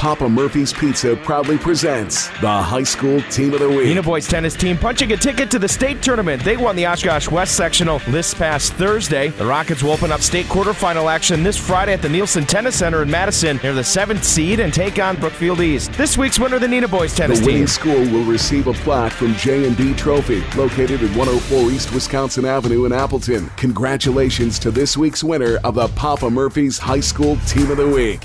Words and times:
Papa 0.00 0.26
Murphy's 0.26 0.72
Pizza 0.72 1.14
proudly 1.14 1.58
presents 1.58 2.28
the 2.40 2.48
High 2.48 2.84
School 2.84 3.20
Team 3.24 3.52
of 3.52 3.60
the 3.60 3.68
Week. 3.68 3.86
Neenah 3.86 4.02
Boys 4.02 4.26
tennis 4.26 4.54
team 4.54 4.78
punching 4.78 5.12
a 5.12 5.16
ticket 5.18 5.50
to 5.50 5.58
the 5.58 5.68
state 5.68 6.00
tournament. 6.00 6.42
They 6.42 6.56
won 6.56 6.74
the 6.74 6.86
Oshkosh 6.86 7.28
West 7.28 7.54
sectional 7.54 7.98
this 8.08 8.32
past 8.32 8.72
Thursday. 8.72 9.28
The 9.28 9.44
Rockets 9.44 9.82
will 9.82 9.90
open 9.90 10.10
up 10.10 10.22
state 10.22 10.46
quarterfinal 10.46 11.12
action 11.12 11.42
this 11.42 11.58
Friday 11.58 11.92
at 11.92 12.00
the 12.00 12.08
Nielsen 12.08 12.46
Tennis 12.46 12.78
Center 12.78 13.02
in 13.02 13.10
Madison. 13.10 13.58
They're 13.58 13.74
the 13.74 13.84
seventh 13.84 14.24
seed 14.24 14.58
and 14.60 14.72
take 14.72 14.98
on 14.98 15.16
Brookfield 15.16 15.60
East. 15.60 15.92
This 15.92 16.16
week's 16.16 16.38
winner, 16.38 16.58
the 16.58 16.66
Neenah 16.66 16.90
Boys 16.90 17.14
tennis 17.14 17.40
the 17.40 17.44
winning 17.44 17.60
team. 17.60 17.66
school 17.66 18.00
will 18.10 18.24
receive 18.24 18.68
a 18.68 18.72
plaque 18.72 19.12
from 19.12 19.34
J&D 19.34 19.92
Trophy, 19.96 20.40
located 20.56 21.02
at 21.02 21.14
104 21.14 21.70
East 21.72 21.92
Wisconsin 21.92 22.46
Avenue 22.46 22.86
in 22.86 22.92
Appleton. 22.94 23.50
Congratulations 23.58 24.58
to 24.60 24.70
this 24.70 24.96
week's 24.96 25.22
winner 25.22 25.58
of 25.62 25.74
the 25.74 25.88
Papa 25.88 26.30
Murphy's 26.30 26.78
High 26.78 27.00
School 27.00 27.36
Team 27.46 27.70
of 27.70 27.76
the 27.76 27.86
Week. 27.86 28.24